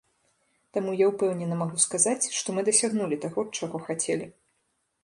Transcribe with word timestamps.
Таму 0.77 0.95
я 1.01 1.05
ўпэўнена 1.11 1.59
магу 1.61 1.77
сказаць, 1.85 2.25
што 2.39 2.47
мы 2.57 2.61
дасягнулі 2.71 3.21
таго, 3.29 3.39
чаго 3.61 3.85
хацелі. 3.91 4.27